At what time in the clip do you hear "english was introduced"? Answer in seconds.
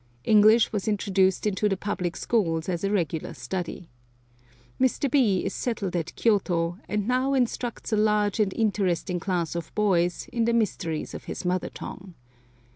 0.23-1.45